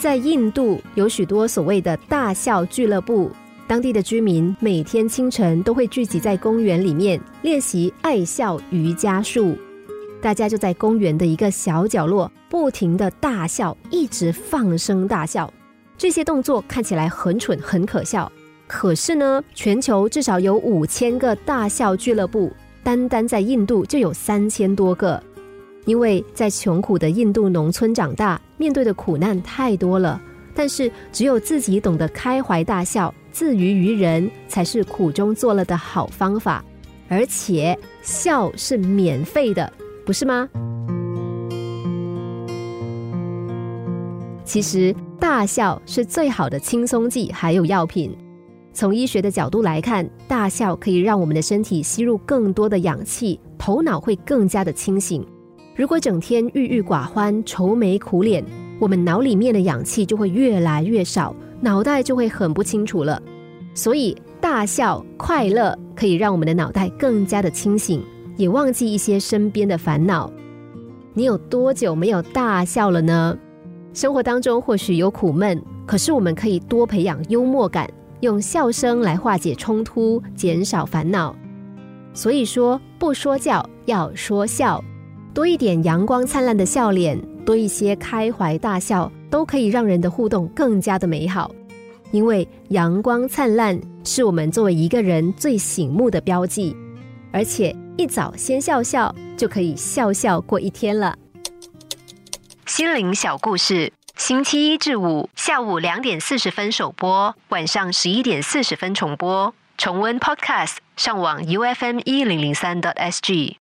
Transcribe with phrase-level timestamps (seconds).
[0.00, 3.30] 在印度有许多所谓的大笑俱乐部，
[3.66, 9.58] 当地的居民每天清晨都会聚集在公园里面练习爱笑瑜伽术。
[10.22, 15.52] 大家就在公园的一个小角落不停的大笑，一直放声大笑。
[15.98, 18.32] 这些动作看起来很蠢、很可笑，
[18.66, 22.50] 可是呢，全球至少有五千个大笑俱乐部，
[22.82, 25.22] 单单在印度就有三千多个。
[25.90, 30.22] 因为在穷苦的印度农村长大，面对的苦难太多了，
[30.54, 36.64] 但是只有自己懂得开怀大笑、自娱于人，才是苦中作乐的好方法。
[37.08, 39.72] 而且笑是免费的。
[40.06, 40.48] 不是吗？
[44.44, 48.16] 其实大笑是最好的轻松剂，还有药品。
[48.72, 55.26] 从医学的角度来看，大笑可以让我们的身体吸入更多的氧气，头脑会更加的清醒。
[55.74, 58.44] 如果整天郁郁寡欢、愁眉苦脸，
[58.78, 63.22] 我们脑里面的氧气就会越来越少，脑袋就会很不清楚了。
[63.74, 68.02] 所以大笑快乐可以让我们的脑袋更加的清醒。
[68.36, 70.32] 也忘记一些身边的烦恼。
[71.12, 73.36] 你有多久没有大笑了呢？
[73.92, 77.86] 生活当中或许有苦闷，可是我们可以多培养幽默感，
[78.20, 81.36] 用笑声来化解冲突，减少烦恼。
[82.14, 84.82] 所以说，不说教要说笑，
[85.32, 91.50] 多一点阳光灿烂的笑脸，多一些开怀大笑，都可以让人的互动更加的美好。
[92.10, 96.76] 因为阳光灿烂是我们作为一个人最醒目的标记，
[97.32, 97.74] 而且。
[97.96, 101.18] 一早先笑笑，就可以笑笑过一天了。
[102.64, 109.52] 心灵小故事，星期一至五下午两点四十分首播，晚上十一点四十分重播。
[109.76, 113.60] 重温 Podcast，上网 U F M 一零零三 t S G。